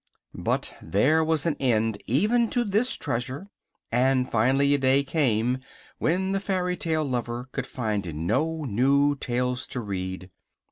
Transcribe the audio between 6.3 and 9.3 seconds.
the fairy tale lover could find no new